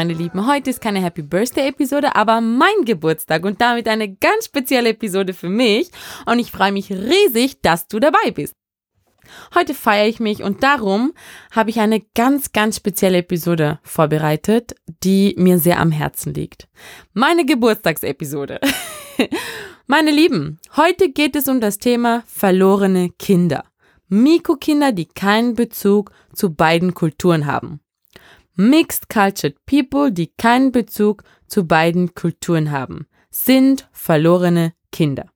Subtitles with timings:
[0.00, 4.46] meine Lieben, heute ist keine Happy Birthday Episode, aber mein Geburtstag und damit eine ganz
[4.46, 5.90] spezielle Episode für mich
[6.24, 8.54] und ich freue mich riesig, dass du dabei bist.
[9.54, 11.12] Heute feiere ich mich und darum
[11.50, 16.66] habe ich eine ganz, ganz spezielle Episode vorbereitet, die mir sehr am Herzen liegt.
[17.12, 18.58] Meine Geburtstagsepisode.
[19.86, 23.64] Meine Lieben, heute geht es um das Thema verlorene Kinder.
[24.08, 27.82] Mikrokinder, die keinen Bezug zu beiden Kulturen haben.
[28.54, 35.30] Mixed Cultured People, die keinen Bezug zu beiden Kulturen haben, sind verlorene Kinder.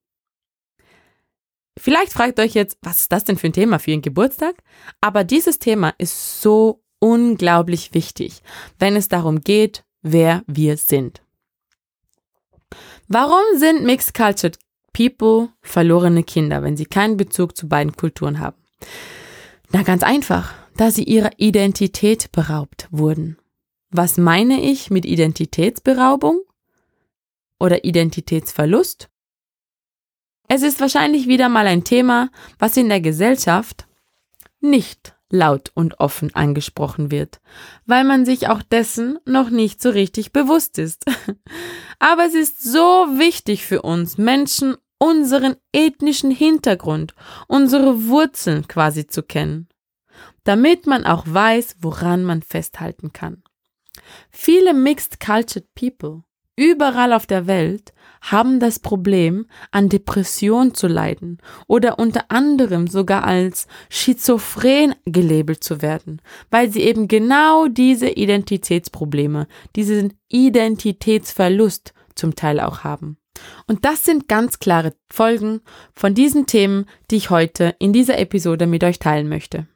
[1.79, 4.63] Vielleicht fragt euch jetzt, was ist das denn für ein Thema für Ihren Geburtstag?
[5.01, 8.43] Aber dieses Thema ist so unglaublich wichtig,
[8.79, 11.23] wenn es darum geht, wer wir sind.
[13.09, 14.59] Warum sind Mixed Cultured
[14.93, 18.57] People verlorene Kinder, wenn sie keinen Bezug zu beiden Kulturen haben?
[19.71, 23.39] Na ganz einfach, da sie ihrer Identität beraubt wurden.
[23.91, 26.41] Was meine ich mit Identitätsberaubung
[27.61, 29.09] oder Identitätsverlust?
[30.49, 33.87] Es ist wahrscheinlich wieder mal ein Thema, was in der Gesellschaft
[34.61, 37.41] nicht laut und offen angesprochen wird,
[37.87, 41.05] weil man sich auch dessen noch nicht so richtig bewusst ist.
[41.99, 47.15] Aber es ist so wichtig für uns Menschen, unseren ethnischen Hintergrund,
[47.49, 49.69] unsere Wurzeln quasi zu kennen,
[50.45, 53.43] damit man auch weiß, woran man festhalten kann.
[54.31, 56.23] Viele Mixed Cultured People
[56.57, 63.25] überall auf der Welt haben das Problem, an Depression zu leiden oder unter anderem sogar
[63.25, 69.47] als schizophren gelabelt zu werden, weil sie eben genau diese Identitätsprobleme,
[69.77, 73.19] diesen Identitätsverlust zum Teil auch haben.
[73.67, 75.61] Und das sind ganz klare Folgen
[75.93, 79.67] von diesen Themen, die ich heute in dieser Episode mit euch teilen möchte.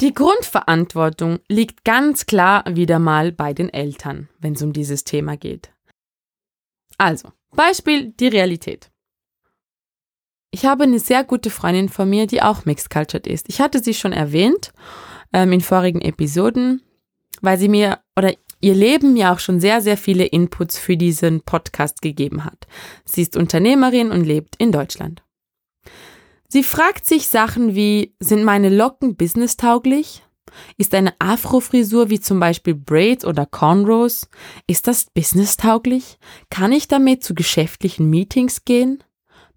[0.00, 5.36] Die Grundverantwortung liegt ganz klar wieder mal bei den Eltern, wenn es um dieses Thema
[5.36, 5.72] geht.
[6.98, 8.90] Also, Beispiel die Realität.
[10.50, 13.48] Ich habe eine sehr gute Freundin von mir, die auch Mixed Cultured ist.
[13.48, 14.72] Ich hatte sie schon erwähnt
[15.32, 16.82] ähm, in vorigen Episoden,
[17.40, 21.42] weil sie mir oder ihr Leben mir auch schon sehr, sehr viele Inputs für diesen
[21.42, 22.66] Podcast gegeben hat.
[23.04, 25.22] Sie ist Unternehmerin und lebt in Deutschland.
[26.54, 30.22] Sie fragt sich Sachen wie, sind meine Locken businesstauglich?
[30.76, 34.28] Ist eine Afro-Frisur wie zum Beispiel Braids oder Cornrows,
[34.68, 36.16] ist das businesstauglich?
[36.50, 39.02] Kann ich damit zu geschäftlichen Meetings gehen?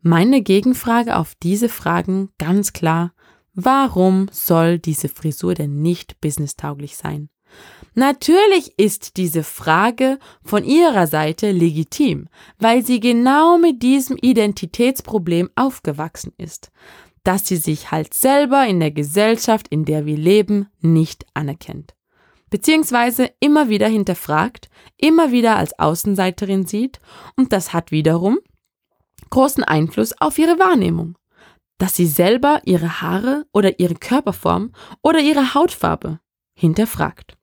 [0.02, 3.14] Meine Gegenfrage auf diese Fragen ganz klar,
[3.54, 7.30] warum soll diese Frisur denn nicht businesstauglich sein?
[8.00, 12.28] Natürlich ist diese Frage von ihrer Seite legitim,
[12.60, 16.70] weil sie genau mit diesem Identitätsproblem aufgewachsen ist,
[17.24, 21.96] dass sie sich halt selber in der Gesellschaft, in der wir leben, nicht anerkennt.
[22.52, 27.00] Beziehungsweise immer wieder hinterfragt, immer wieder als Außenseiterin sieht
[27.36, 28.38] und das hat wiederum
[29.32, 31.18] großen Einfluss auf ihre Wahrnehmung,
[31.80, 34.72] dass sie selber ihre Haare oder ihre Körperform
[35.02, 36.20] oder ihre Hautfarbe
[36.54, 37.37] hinterfragt.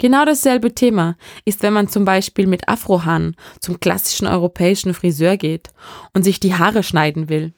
[0.00, 5.68] Genau dasselbe Thema ist, wenn man zum Beispiel mit Afrohaaren zum klassischen europäischen Friseur geht
[6.14, 7.52] und sich die Haare schneiden will.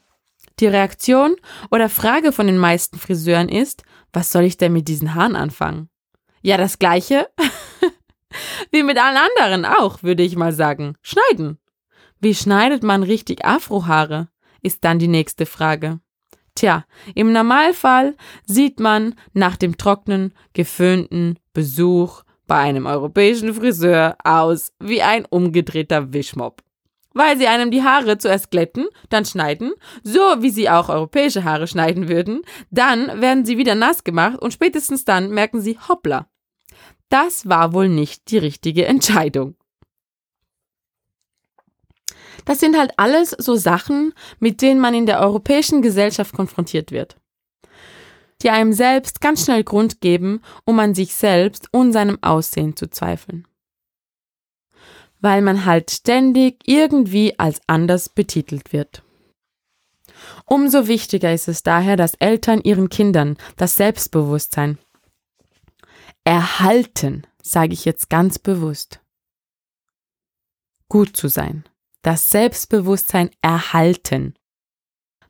[0.58, 1.36] Die Reaktion
[1.70, 5.88] oder Frage von den meisten Friseuren ist, was soll ich denn mit diesen Haaren anfangen?
[6.42, 7.28] Ja, das gleiche
[8.72, 10.96] wie mit allen anderen auch, würde ich mal sagen.
[11.00, 11.58] Schneiden.
[12.20, 14.30] Wie schneidet man richtig Afrohaare?
[14.62, 16.00] Ist dann die nächste Frage.
[16.56, 24.74] Tja, im Normalfall sieht man nach dem trockenen, geföhnten Besuch bei einem europäischen Friseur aus
[24.78, 26.62] wie ein umgedrehter Wischmopp.
[27.14, 29.72] Weil sie einem die Haare zuerst glätten, dann schneiden,
[30.02, 34.52] so wie sie auch europäische Haare schneiden würden, dann werden sie wieder nass gemacht und
[34.52, 36.26] spätestens dann merken sie, hoppla.
[37.08, 39.56] Das war wohl nicht die richtige Entscheidung.
[42.44, 47.16] Das sind halt alles so Sachen, mit denen man in der europäischen Gesellschaft konfrontiert wird
[48.42, 52.88] die einem selbst ganz schnell Grund geben, um an sich selbst und seinem Aussehen zu
[52.88, 53.46] zweifeln.
[55.20, 59.02] Weil man halt ständig irgendwie als anders betitelt wird.
[60.46, 64.78] Umso wichtiger ist es daher, dass Eltern ihren Kindern das Selbstbewusstsein
[66.24, 69.00] erhalten, sage ich jetzt ganz bewusst.
[70.88, 71.64] Gut zu sein.
[72.02, 74.34] Das Selbstbewusstsein erhalten.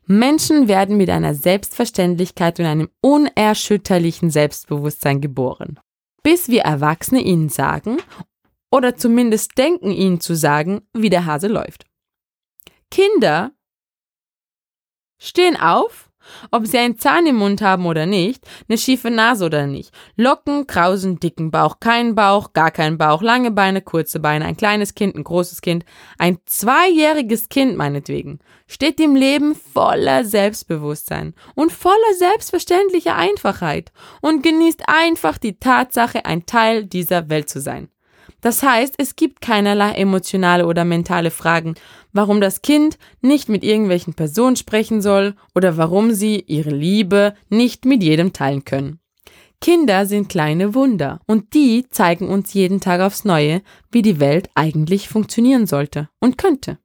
[0.05, 5.79] Menschen werden mit einer Selbstverständlichkeit und einem unerschütterlichen Selbstbewusstsein geboren.
[6.23, 7.97] bis wir Erwachsene ihnen sagen
[8.71, 11.85] oder zumindest denken ihnen zu sagen, wie der Hase läuft.
[12.89, 13.51] Kinder
[15.21, 16.09] stehen auf,
[16.51, 20.67] ob sie einen Zahn im Mund haben oder nicht, eine schiefe Nase oder nicht, Locken,
[20.67, 25.15] Krausen, dicken Bauch, keinen Bauch, gar keinen Bauch, lange Beine, kurze Beine, ein kleines Kind,
[25.15, 25.85] ein großes Kind,
[26.17, 33.91] ein zweijähriges Kind meinetwegen, steht im Leben voller Selbstbewusstsein und voller selbstverständlicher Einfachheit
[34.21, 37.89] und genießt einfach die Tatsache, ein Teil dieser Welt zu sein.
[38.41, 41.75] Das heißt, es gibt keinerlei emotionale oder mentale Fragen,
[42.11, 47.85] warum das Kind nicht mit irgendwelchen Personen sprechen soll oder warum sie ihre Liebe nicht
[47.85, 48.99] mit jedem teilen können.
[49.61, 53.61] Kinder sind kleine Wunder und die zeigen uns jeden Tag aufs Neue,
[53.91, 56.79] wie die Welt eigentlich funktionieren sollte und könnte.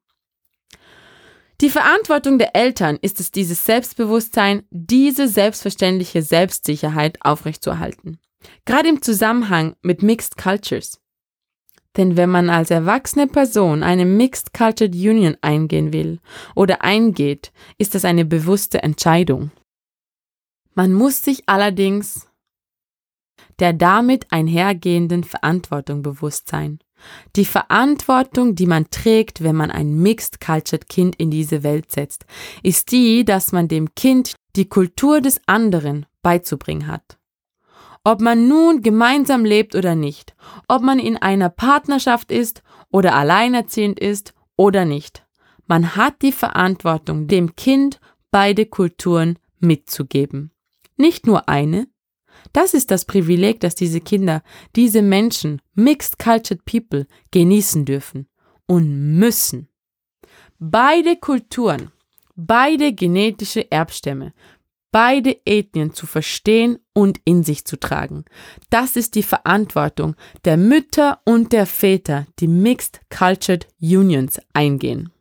[1.60, 8.20] Die Verantwortung der Eltern ist es, dieses Selbstbewusstsein, diese selbstverständliche Selbstsicherheit aufrechtzuerhalten.
[8.64, 11.00] Gerade im Zusammenhang mit Mixed Cultures.
[11.98, 16.20] Denn wenn man als erwachsene Person eine Mixed Cultured Union eingehen will
[16.54, 19.50] oder eingeht, ist das eine bewusste Entscheidung.
[20.74, 22.28] Man muss sich allerdings
[23.58, 26.78] der damit einhergehenden Verantwortung bewusst sein.
[27.34, 32.26] Die Verantwortung, die man trägt, wenn man ein Mixed Cultured Kind in diese Welt setzt,
[32.62, 37.17] ist die, dass man dem Kind die Kultur des anderen beizubringen hat.
[38.04, 40.34] Ob man nun gemeinsam lebt oder nicht,
[40.66, 45.26] ob man in einer Partnerschaft ist oder alleinerziehend ist oder nicht.
[45.66, 48.00] Man hat die Verantwortung, dem Kind
[48.30, 50.52] beide Kulturen mitzugeben.
[50.96, 51.88] Nicht nur eine.
[52.52, 54.42] Das ist das Privileg, das diese Kinder,
[54.74, 58.28] diese Menschen, Mixed Cultured People, genießen dürfen
[58.66, 59.68] und müssen.
[60.58, 61.92] Beide Kulturen,
[62.34, 64.32] beide genetische Erbstämme
[64.90, 68.24] beide Ethnien zu verstehen und in sich zu tragen.
[68.70, 75.12] Das ist die Verantwortung der Mütter und der Väter, die Mixed Cultured Unions eingehen.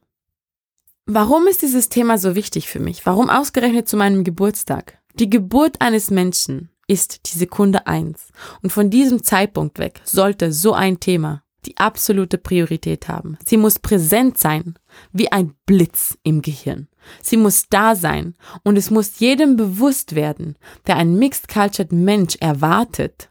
[1.06, 3.06] Warum ist dieses Thema so wichtig für mich?
[3.06, 4.98] Warum ausgerechnet zu meinem Geburtstag?
[5.20, 8.32] Die Geburt eines Menschen ist die Sekunde eins.
[8.64, 13.38] Und von diesem Zeitpunkt weg sollte so ein Thema die absolute Priorität haben.
[13.46, 14.76] Sie muss präsent sein,
[15.12, 16.88] wie ein Blitz im Gehirn.
[17.22, 20.58] Sie muss da sein und es muss jedem bewusst werden,
[20.88, 23.30] der ein Mixed Cultured Mensch erwartet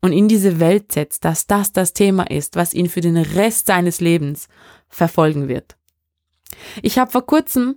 [0.00, 3.66] und in diese Welt setzt, dass das das Thema ist, was ihn für den Rest
[3.68, 4.48] seines Lebens
[4.88, 5.76] verfolgen wird.
[6.82, 7.76] Ich habe vor kurzem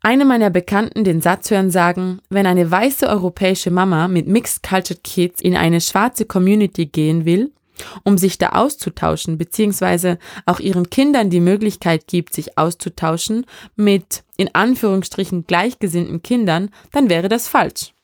[0.00, 5.04] eine meiner Bekannten den Satz hören sagen, wenn eine weiße europäische Mama mit Mixed Cultured
[5.04, 7.52] Kids in eine schwarze Community gehen will,
[8.04, 13.46] um sich da auszutauschen, beziehungsweise auch ihren Kindern die Möglichkeit gibt, sich auszutauschen
[13.76, 17.94] mit in Anführungsstrichen gleichgesinnten Kindern, dann wäre das falsch.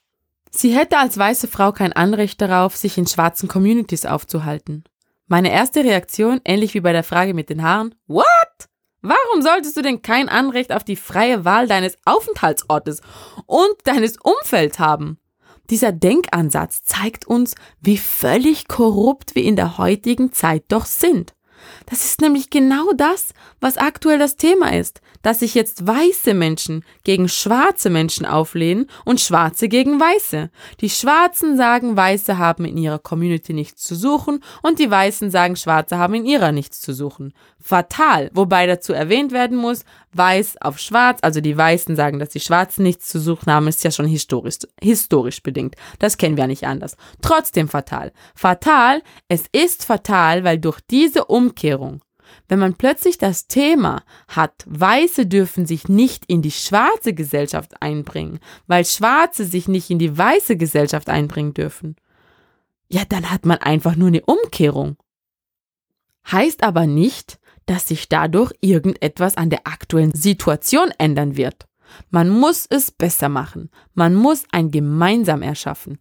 [0.50, 4.84] Sie hätte als weiße Frau kein Anrecht darauf, sich in schwarzen Communities aufzuhalten.
[5.26, 8.24] Meine erste Reaktion, ähnlich wie bei der Frage mit den Haaren, What?
[9.00, 13.00] Warum solltest du denn kein Anrecht auf die freie Wahl deines Aufenthaltsortes
[13.46, 15.18] und deines Umfelds haben?
[15.70, 21.34] Dieser Denkansatz zeigt uns, wie völlig korrupt wir in der heutigen Zeit doch sind.
[21.86, 26.84] Das ist nämlich genau das, was aktuell das Thema ist dass sich jetzt weiße Menschen
[27.04, 30.50] gegen schwarze Menschen auflehnen und Schwarze gegen Weiße.
[30.80, 35.56] Die Schwarzen sagen, Weiße haben in ihrer Community nichts zu suchen und die Weißen sagen,
[35.56, 37.32] Schwarze haben in ihrer nichts zu suchen.
[37.60, 42.40] Fatal, wobei dazu erwähnt werden muss, Weiß auf Schwarz, also die Weißen sagen, dass die
[42.40, 45.76] Schwarzen nichts zu suchen haben, ist ja schon historisch, historisch bedingt.
[45.98, 46.96] Das kennen wir ja nicht anders.
[47.20, 48.12] Trotzdem fatal.
[48.34, 52.00] Fatal, es ist fatal, weil durch diese Umkehrung
[52.48, 58.40] wenn man plötzlich das Thema hat, Weiße dürfen sich nicht in die schwarze Gesellschaft einbringen,
[58.66, 61.96] weil Schwarze sich nicht in die weiße Gesellschaft einbringen dürfen,
[62.88, 64.96] ja, dann hat man einfach nur eine Umkehrung.
[66.30, 71.66] Heißt aber nicht, dass sich dadurch irgendetwas an der aktuellen Situation ändern wird.
[72.10, 73.70] Man muss es besser machen.
[73.94, 75.98] Man muss ein Gemeinsam erschaffen.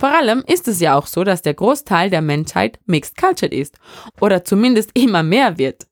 [0.00, 3.76] Vor allem ist es ja auch so, dass der Großteil der Menschheit mixed cultured ist
[4.18, 5.86] oder zumindest immer mehr wird.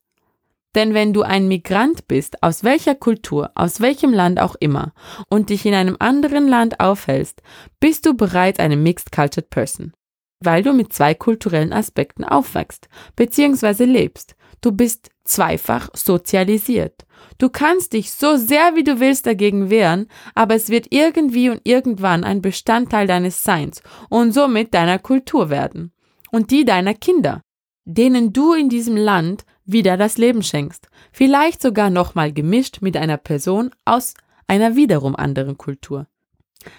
[0.75, 4.95] Denn wenn du ein Migrant bist, aus welcher Kultur, aus welchem Land auch immer,
[5.29, 7.43] und dich in einem anderen Land aufhältst,
[7.81, 9.93] bist du bereits eine mixed cultured person,
[10.41, 13.85] weil du mit zwei kulturellen Aspekten aufwächst bzw.
[13.85, 14.37] lebst.
[14.63, 17.05] Du bist zweifach sozialisiert.
[17.39, 21.61] Du kannst dich so sehr wie du willst dagegen wehren, aber es wird irgendwie und
[21.65, 25.93] irgendwann ein Bestandteil deines Seins und somit deiner Kultur werden.
[26.33, 27.43] Und die deiner Kinder,
[27.85, 30.89] denen du in diesem Land wieder das Leben schenkst.
[31.13, 34.15] Vielleicht sogar nochmal gemischt mit einer Person aus
[34.49, 36.07] einer wiederum anderen Kultur.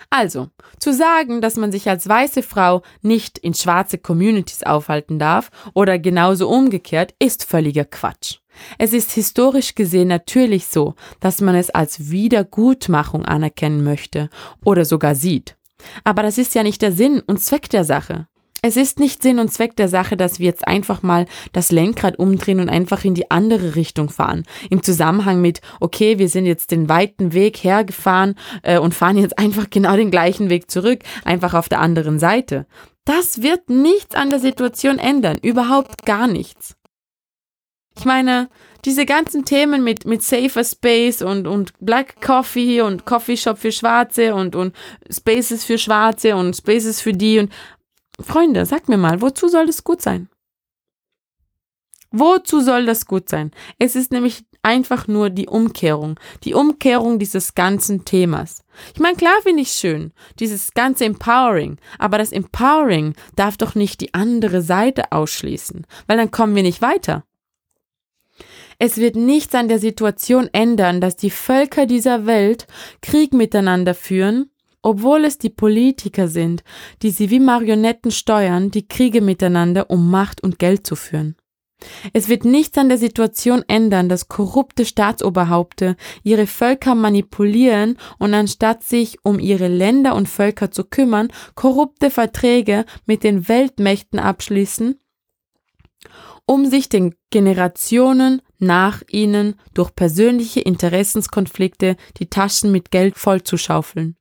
[0.10, 5.52] Also, zu sagen, dass man sich als weiße Frau nicht in schwarze Communities aufhalten darf
[5.74, 8.40] oder genauso umgekehrt, ist völliger Quatsch.
[8.78, 14.30] Es ist historisch gesehen natürlich so, dass man es als Wiedergutmachung anerkennen möchte
[14.66, 15.56] oder sogar sieht.
[16.04, 18.28] Aber das ist ja nicht der Sinn und Zweck der Sache.
[18.62, 22.20] Es ist nicht Sinn und Zweck der Sache, dass wir jetzt einfach mal das Lenkrad
[22.20, 24.44] umdrehen und einfach in die andere Richtung fahren.
[24.70, 29.40] Im Zusammenhang mit, okay, wir sind jetzt den weiten Weg hergefahren äh, und fahren jetzt
[29.40, 32.66] einfach genau den gleichen Weg zurück, einfach auf der anderen Seite.
[33.06, 36.76] Das wird nichts an der Situation ändern, überhaupt gar nichts.
[37.98, 38.50] Ich meine,
[38.86, 43.72] diese ganzen Themen mit, mit Safer Space und, und Black Coffee und Coffee Shop für
[43.72, 44.74] Schwarze und, und
[45.10, 47.52] Spaces für Schwarze und Spaces für die und
[48.20, 50.30] Freunde, sagt mir mal, wozu soll das gut sein?
[52.12, 53.52] Wozu soll das gut sein?
[53.78, 58.64] Es ist nämlich einfach nur die Umkehrung, die Umkehrung dieses ganzen Themas.
[58.94, 64.02] Ich meine, klar finde ich schön, dieses ganze Empowering, aber das Empowering darf doch nicht
[64.02, 67.24] die andere Seite ausschließen, weil dann kommen wir nicht weiter.
[68.80, 72.66] Es wird nichts an der Situation ändern, dass die Völker dieser Welt
[73.02, 74.50] Krieg miteinander führen
[74.82, 76.64] obwohl es die Politiker sind,
[77.02, 81.36] die sie wie Marionetten steuern, die Kriege miteinander, um Macht und Geld zu führen.
[82.14, 88.84] Es wird nichts an der Situation ändern, dass korrupte Staatsoberhaupte ihre Völker manipulieren und anstatt
[88.84, 95.00] sich um ihre Länder und Völker zu kümmern, korrupte Verträge mit den Weltmächten abschließen,
[96.46, 104.19] um sich den Generationen nach ihnen durch persönliche Interessenskonflikte die Taschen mit Geld vollzuschaufeln.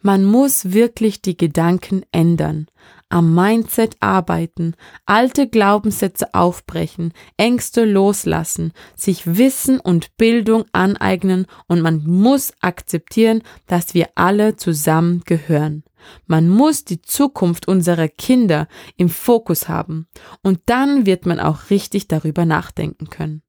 [0.00, 2.66] Man muss wirklich die Gedanken ändern,
[3.08, 12.04] am Mindset arbeiten, alte Glaubenssätze aufbrechen, Ängste loslassen, sich Wissen und Bildung aneignen und man
[12.04, 15.84] muss akzeptieren, dass wir alle zusammen gehören.
[16.26, 20.06] Man muss die Zukunft unserer Kinder im Fokus haben
[20.42, 23.42] und dann wird man auch richtig darüber nachdenken können.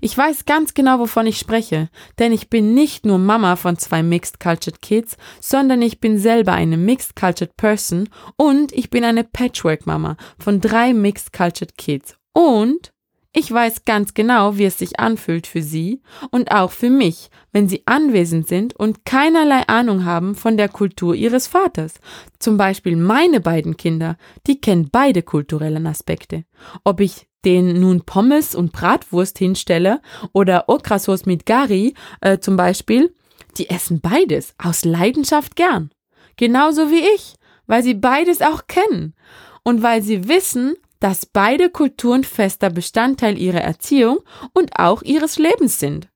[0.00, 4.02] Ich weiß ganz genau, wovon ich spreche, denn ich bin nicht nur Mama von zwei
[4.02, 9.24] Mixed Cultured Kids, sondern ich bin selber eine Mixed Cultured Person und ich bin eine
[9.24, 12.16] Patchwork Mama von drei Mixed Cultured Kids.
[12.32, 12.92] Und
[13.32, 17.68] ich weiß ganz genau, wie es sich anfühlt für sie und auch für mich, wenn
[17.68, 21.94] sie anwesend sind und keinerlei Ahnung haben von der Kultur ihres Vaters.
[22.38, 24.16] Zum Beispiel meine beiden Kinder,
[24.46, 26.44] die kennen beide kulturellen Aspekte.
[26.84, 30.00] Ob ich den nun Pommes und Bratwurst hinstelle
[30.32, 33.14] oder Okrasos mit Gari äh, zum Beispiel,
[33.58, 35.90] die essen beides aus Leidenschaft gern.
[36.36, 37.34] Genauso wie ich,
[37.66, 39.14] weil sie beides auch kennen
[39.62, 44.18] und weil sie wissen, dass beide Kulturen fester Bestandteil ihrer Erziehung
[44.52, 46.08] und auch ihres Lebens sind.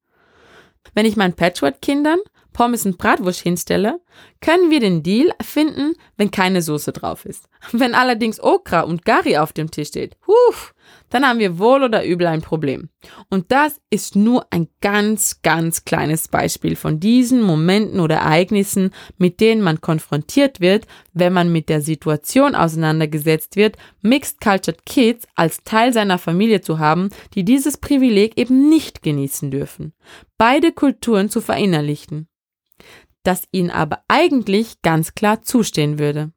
[0.94, 2.18] Wenn ich meinen Patchwork-Kindern
[2.58, 4.00] Pommes und Bratwurst hinstelle,
[4.40, 7.48] können wir den Deal finden, wenn keine Soße drauf ist.
[7.70, 10.74] Wenn allerdings Okra und Gari auf dem Tisch steht, huf,
[11.10, 12.88] dann haben wir wohl oder übel ein Problem.
[13.30, 19.40] Und das ist nur ein ganz, ganz kleines Beispiel von diesen Momenten oder Ereignissen, mit
[19.40, 25.64] denen man konfrontiert wird, wenn man mit der Situation auseinandergesetzt wird, Mixed Cultured Kids als
[25.64, 29.92] Teil seiner Familie zu haben, die dieses Privileg eben nicht genießen dürfen.
[30.36, 32.27] Beide Kulturen zu verinnerlichen
[33.28, 36.32] das ihnen aber eigentlich ganz klar zustehen würde.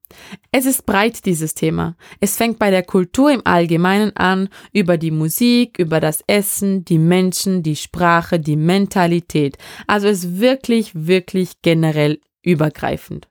[0.52, 1.96] Es ist breit dieses Thema.
[2.20, 6.98] Es fängt bei der Kultur im Allgemeinen an, über die Musik, über das Essen, die
[6.98, 9.58] Menschen, die Sprache, die Mentalität.
[9.88, 13.30] Also es ist wirklich, wirklich generell übergreifend.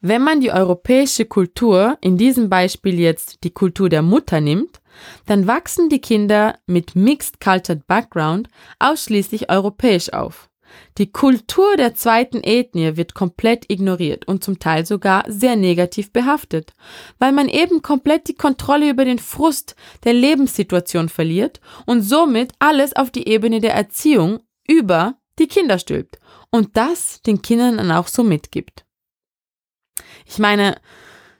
[0.00, 4.80] Wenn man die europäische Kultur, in diesem Beispiel jetzt die Kultur der Mutter nimmt,
[5.26, 8.48] dann wachsen die Kinder mit Mixed Cultured Background
[8.80, 10.47] ausschließlich europäisch auf.
[10.98, 16.72] Die Kultur der zweiten Ethnie wird komplett ignoriert und zum Teil sogar sehr negativ behaftet,
[17.18, 22.96] weil man eben komplett die Kontrolle über den Frust der Lebenssituation verliert und somit alles
[22.96, 26.18] auf die Ebene der Erziehung über die Kinder stülpt
[26.50, 28.84] und das den Kindern dann auch so mitgibt.
[30.26, 30.76] Ich meine,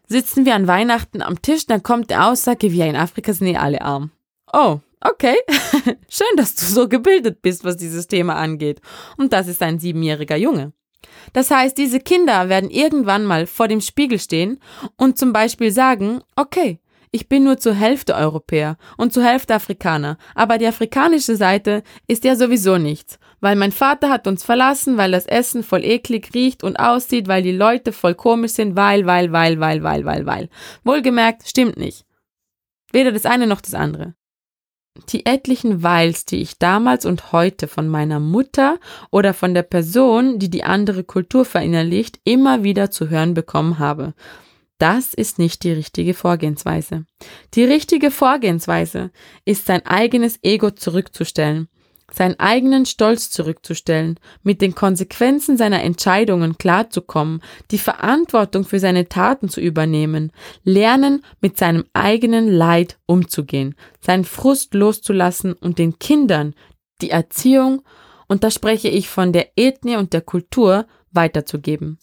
[0.07, 3.57] sitzen wir an Weihnachten am Tisch, dann kommt die Aussage, wir in Afrika sind eh
[3.57, 4.11] alle arm.
[4.53, 5.37] Oh, Okay,
[6.09, 8.81] schön, dass du so gebildet bist, was dieses Thema angeht.
[9.17, 10.73] Und das ist ein siebenjähriger Junge.
[11.33, 14.61] Das heißt, diese Kinder werden irgendwann mal vor dem Spiegel stehen
[14.97, 20.19] und zum Beispiel sagen, okay, ich bin nur zur Hälfte Europäer und zur Hälfte Afrikaner,
[20.35, 25.13] aber die afrikanische Seite ist ja sowieso nichts, weil mein Vater hat uns verlassen, weil
[25.13, 29.33] das Essen voll eklig riecht und aussieht, weil die Leute voll komisch sind, weil, weil,
[29.33, 30.49] weil, weil, weil, weil, weil.
[30.85, 32.05] Wohlgemerkt, stimmt nicht.
[32.93, 34.15] Weder das eine noch das andere.
[35.09, 38.79] Die etlichen Weils, die ich damals und heute von meiner Mutter
[39.11, 44.15] oder von der Person, die die andere Kultur verinnerlicht, immer wieder zu hören bekommen habe.
[44.79, 47.05] Das ist nicht die richtige Vorgehensweise.
[47.55, 49.11] Die richtige Vorgehensweise
[49.45, 51.69] ist sein eigenes Ego zurückzustellen
[52.13, 59.49] seinen eigenen Stolz zurückzustellen, mit den Konsequenzen seiner Entscheidungen klarzukommen, die Verantwortung für seine Taten
[59.49, 60.33] zu übernehmen,
[60.65, 66.55] lernen, mit seinem eigenen Leid umzugehen, seinen Frust loszulassen und den Kindern
[67.01, 67.83] die Erziehung,
[68.27, 71.99] und da spreche ich von der Ethnie und der Kultur, weiterzugeben.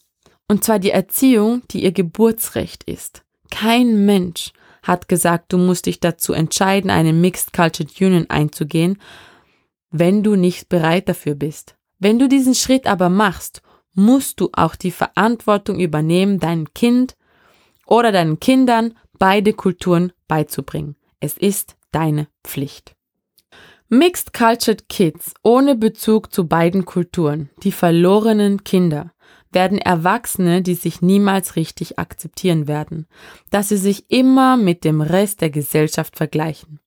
[0.47, 3.23] Und zwar die Erziehung, die ihr Geburtsrecht ist.
[3.51, 4.51] Kein Mensch
[4.83, 8.99] hat gesagt, du musst dich dazu entscheiden, eine Mixed Cultured Union einzugehen,
[9.99, 11.75] wenn du nicht bereit dafür bist.
[11.99, 13.61] Wenn du diesen Schritt aber machst,
[13.93, 17.15] musst du auch die Verantwortung übernehmen, deinem Kind
[17.85, 20.97] oder deinen Kindern beide Kulturen beizubringen.
[21.21, 22.95] Es ist deine Pflicht.
[23.87, 29.13] Mixed Cultured Kids ohne Bezug zu beiden Kulturen, die verlorenen Kinder,
[29.51, 33.07] werden Erwachsene, die sich niemals richtig akzeptieren werden,
[33.51, 36.81] dass sie sich immer mit dem Rest der Gesellschaft vergleichen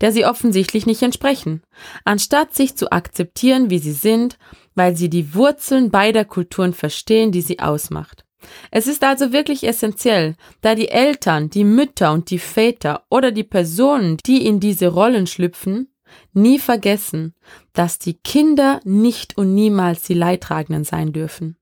[0.00, 1.62] der sie offensichtlich nicht entsprechen,
[2.04, 4.38] anstatt sich zu akzeptieren, wie sie sind,
[4.74, 8.24] weil sie die Wurzeln beider Kulturen verstehen, die sie ausmacht.
[8.70, 13.44] Es ist also wirklich essentiell, da die Eltern, die Mütter und die Väter oder die
[13.44, 15.88] Personen, die in diese Rollen schlüpfen,
[16.34, 17.34] nie vergessen,
[17.72, 21.56] dass die Kinder nicht und niemals die Leidtragenden sein dürfen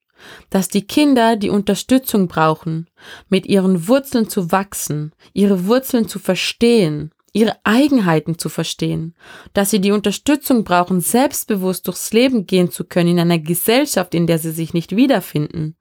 [0.50, 2.88] dass die Kinder die Unterstützung brauchen,
[3.28, 9.14] mit ihren Wurzeln zu wachsen, ihre Wurzeln zu verstehen ihre Eigenheiten zu verstehen,
[9.54, 14.26] dass sie die Unterstützung brauchen, selbstbewusst durchs Leben gehen zu können in einer Gesellschaft, in
[14.26, 15.76] der sie sich nicht wiederfinden,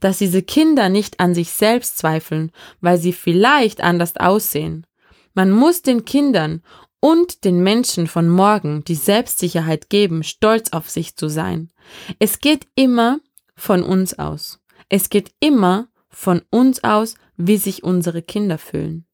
[0.00, 4.86] dass diese Kinder nicht an sich selbst zweifeln, weil sie vielleicht anders aussehen.
[5.34, 6.62] Man muss den Kindern
[6.98, 11.70] und den Menschen von morgen die Selbstsicherheit geben, stolz auf sich zu sein.
[12.18, 13.20] Es geht immer
[13.54, 14.60] von uns aus.
[14.88, 19.05] Es geht immer von uns aus, wie sich unsere Kinder fühlen.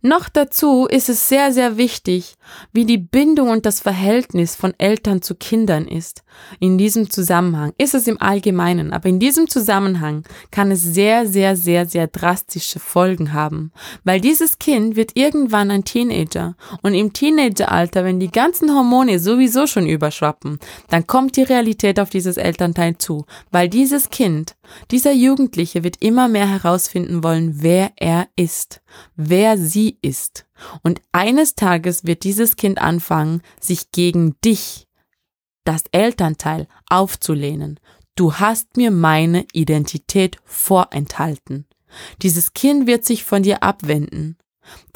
[0.00, 2.36] Noch dazu ist es sehr, sehr wichtig,
[2.72, 6.22] wie die Bindung und das Verhältnis von Eltern zu Kindern ist.
[6.60, 11.56] In diesem Zusammenhang ist es im Allgemeinen, aber in diesem Zusammenhang kann es sehr, sehr,
[11.56, 13.72] sehr, sehr drastische Folgen haben,
[14.04, 16.54] weil dieses Kind wird irgendwann ein Teenager.
[16.82, 22.10] Und im Teenageralter, wenn die ganzen Hormone sowieso schon überschwappen, dann kommt die Realität auf
[22.10, 24.54] dieses Elternteil zu, weil dieses Kind
[24.90, 28.80] dieser Jugendliche wird immer mehr herausfinden wollen, wer er ist,
[29.16, 30.46] wer sie ist.
[30.82, 34.86] Und eines Tages wird dieses Kind anfangen, sich gegen dich,
[35.64, 37.78] das Elternteil, aufzulehnen.
[38.14, 41.66] Du hast mir meine Identität vorenthalten.
[42.22, 44.36] Dieses Kind wird sich von dir abwenden.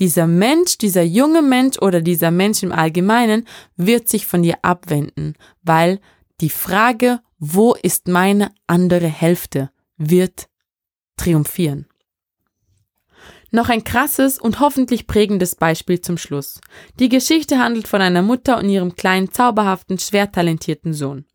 [0.00, 5.34] Dieser Mensch, dieser junge Mensch oder dieser Mensch im Allgemeinen wird sich von dir abwenden,
[5.62, 6.00] weil
[6.40, 10.48] die Frage, wo ist meine andere Hälfte, wird
[11.16, 11.88] triumphieren.
[13.50, 16.60] Noch ein krasses und hoffentlich prägendes Beispiel zum Schluss.
[17.00, 21.26] Die Geschichte handelt von einer Mutter und ihrem kleinen, zauberhaften, schwer talentierten Sohn.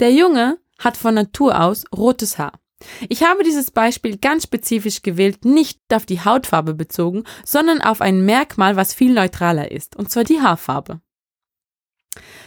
[0.00, 2.58] Der Junge hat von Natur aus rotes Haar.
[3.08, 8.24] Ich habe dieses Beispiel ganz spezifisch gewählt, nicht auf die Hautfarbe bezogen, sondern auf ein
[8.24, 11.00] Merkmal, was viel neutraler ist, und zwar die Haarfarbe.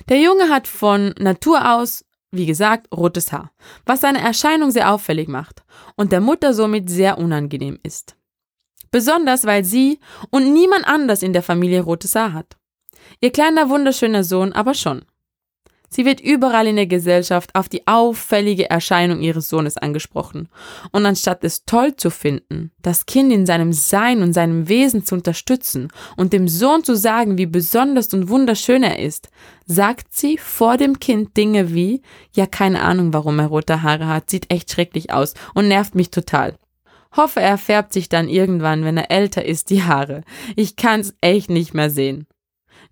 [0.10, 3.52] Der Junge hat von Natur aus, wie gesagt, rotes Haar,
[3.86, 5.64] was seine Erscheinung sehr auffällig macht
[5.96, 8.16] und der Mutter somit sehr unangenehm ist.
[8.92, 12.58] Besonders weil sie und niemand anders in der Familie rotes Haar hat.
[13.22, 15.06] Ihr kleiner wunderschöner Sohn aber schon.
[15.90, 20.48] Sie wird überall in der Gesellschaft auf die auffällige Erscheinung ihres Sohnes angesprochen.
[20.92, 25.16] Und anstatt es toll zu finden, das Kind in seinem Sein und seinem Wesen zu
[25.16, 29.30] unterstützen und dem Sohn zu sagen, wie besonders und wunderschön er ist,
[29.66, 32.02] sagt sie vor dem Kind Dinge wie,
[32.34, 36.12] ja keine Ahnung, warum er rote Haare hat, sieht echt schrecklich aus und nervt mich
[36.12, 36.56] total.
[37.16, 40.22] Hoffe, er färbt sich dann irgendwann, wenn er älter ist, die Haare.
[40.56, 42.28] Ich kann's echt nicht mehr sehen.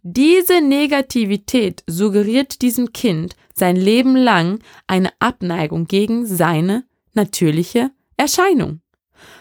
[0.03, 8.81] Diese Negativität suggeriert diesem Kind sein Leben lang eine Abneigung gegen seine natürliche Erscheinung.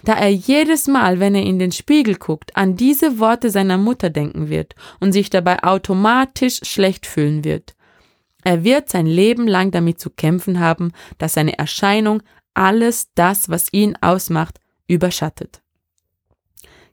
[0.05, 4.11] Da er jedes Mal, wenn er in den Spiegel guckt, an diese Worte seiner Mutter
[4.11, 7.77] denken wird und sich dabei automatisch schlecht fühlen wird.
[8.43, 12.23] Er wird sein Leben lang damit zu kämpfen haben, dass seine Erscheinung
[12.55, 15.63] alles das, was ihn ausmacht, überschattet.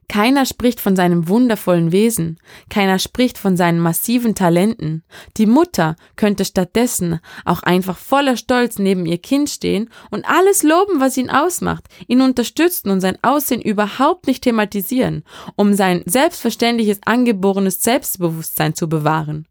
[0.08, 2.38] Keiner spricht von seinem wundervollen Wesen,
[2.68, 5.02] keiner spricht von seinen massiven Talenten.
[5.36, 11.00] Die Mutter könnte stattdessen auch einfach voller Stolz neben ihr Kind stehen und alles loben,
[11.00, 15.24] was ihn ausmacht, ihn unterstützen und sein Aussehen überhaupt nicht thematisieren,
[15.56, 19.46] um sein selbstverständliches angeborenes Selbstbewusstsein zu bewahren.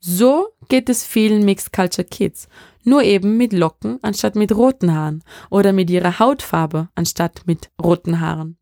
[0.00, 2.48] So geht es vielen Mixed Culture Kids,
[2.82, 8.20] nur eben mit Locken anstatt mit roten Haaren oder mit ihrer Hautfarbe anstatt mit roten
[8.20, 8.58] Haaren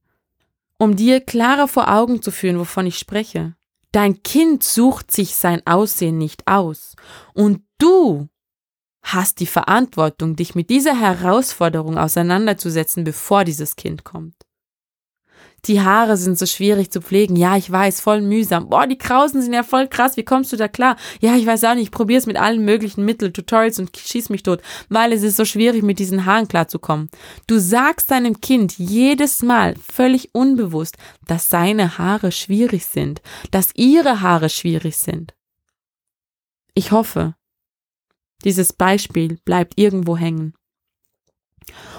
[0.80, 3.54] um dir klarer vor Augen zu führen, wovon ich spreche.
[3.92, 6.96] Dein Kind sucht sich sein Aussehen nicht aus.
[7.34, 8.28] Und du
[9.02, 14.34] hast die Verantwortung, dich mit dieser Herausforderung auseinanderzusetzen, bevor dieses Kind kommt.
[15.66, 17.36] Die Haare sind so schwierig zu pflegen.
[17.36, 18.68] Ja, ich weiß, voll mühsam.
[18.68, 20.16] Boah, die Krausen sind ja voll krass.
[20.16, 20.96] Wie kommst du da klar?
[21.20, 21.84] Ja, ich weiß auch nicht.
[21.84, 25.36] Ich probiere es mit allen möglichen Mitteln, Tutorials und schieß mich tot, weil es ist
[25.36, 27.10] so schwierig, mit diesen Haaren klarzukommen.
[27.46, 30.96] Du sagst deinem Kind jedes Mal völlig unbewusst,
[31.26, 33.20] dass seine Haare schwierig sind,
[33.50, 35.34] dass ihre Haare schwierig sind.
[36.74, 37.34] Ich hoffe,
[38.44, 40.54] dieses Beispiel bleibt irgendwo hängen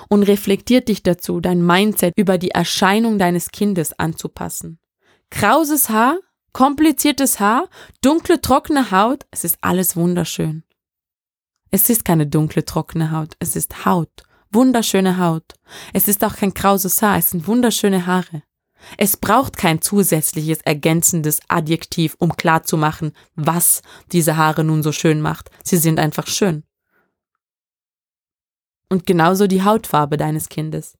[0.10, 4.79] und reflektiert dich dazu, dein Mindset über die Erscheinung deines Kindes anzupassen.
[5.29, 6.17] Krauses Haar,
[6.53, 7.69] kompliziertes Haar,
[8.01, 10.63] dunkle, trockene Haut, es ist alles wunderschön.
[11.69, 14.12] Es ist keine dunkle, trockene Haut, es ist Haut,
[14.51, 15.53] wunderschöne Haut.
[15.93, 18.43] Es ist auch kein krauses Haar, es sind wunderschöne Haare.
[18.97, 23.81] Es braucht kein zusätzliches ergänzendes Adjektiv, um klarzumachen, was
[24.12, 25.51] diese Haare nun so schön macht.
[25.63, 26.63] Sie sind einfach schön
[28.91, 30.97] und genauso die Hautfarbe deines Kindes.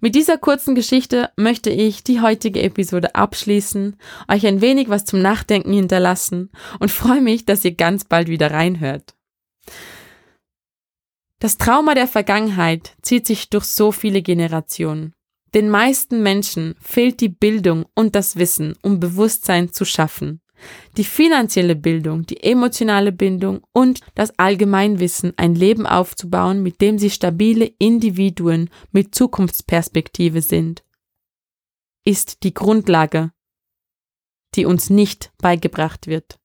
[0.00, 3.96] Mit dieser kurzen Geschichte möchte ich die heutige Episode abschließen,
[4.28, 8.50] euch ein wenig was zum Nachdenken hinterlassen und freue mich, dass ihr ganz bald wieder
[8.50, 9.14] reinhört.
[11.38, 15.14] Das Trauma der Vergangenheit zieht sich durch so viele Generationen.
[15.54, 20.40] Den meisten Menschen fehlt die Bildung und das Wissen, um Bewusstsein zu schaffen.
[20.96, 27.10] Die finanzielle Bildung, die emotionale Bindung und das Allgemeinwissen, ein Leben aufzubauen, mit dem sie
[27.10, 30.84] stabile Individuen mit Zukunftsperspektive sind,
[32.04, 33.32] ist die Grundlage,
[34.54, 36.38] die uns nicht beigebracht wird.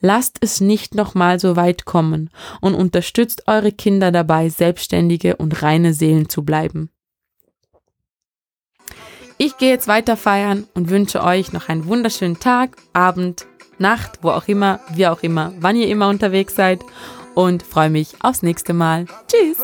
[0.00, 2.30] Lasst es nicht nochmal so weit kommen
[2.60, 6.90] und unterstützt eure Kinder dabei, selbstständige und reine Seelen zu bleiben.
[9.40, 13.46] Ich gehe jetzt weiter feiern und wünsche euch noch einen wunderschönen Tag, Abend,
[13.78, 16.80] Nacht, wo auch immer, wie auch immer, wann ihr immer unterwegs seid
[17.36, 19.06] und freue mich aufs nächste Mal.
[19.28, 19.58] Tschüss!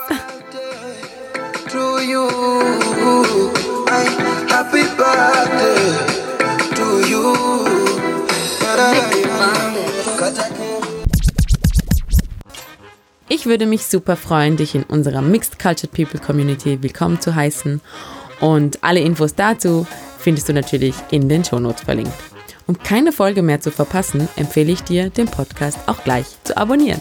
[13.28, 17.80] Ich würde mich super freuen, dich in unserer Mixed Cultured People Community willkommen zu heißen
[18.40, 19.87] und alle Infos dazu
[20.18, 22.12] findest du natürlich in den Shownotes verlinkt.
[22.66, 27.01] Um keine Folge mehr zu verpassen, empfehle ich dir, den Podcast auch gleich zu abonnieren.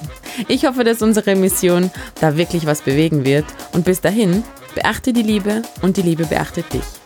[0.50, 4.44] Ich hoffe, dass unsere Mission da wirklich was bewegen wird und bis dahin,
[4.76, 7.03] beachte die Liebe und die Liebe beachtet dich.